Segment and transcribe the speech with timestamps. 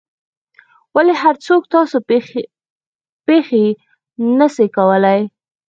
[0.95, 1.97] ولي هر څوک ستاسو
[3.29, 3.65] پېښې
[4.37, 5.21] نه سي کولای؟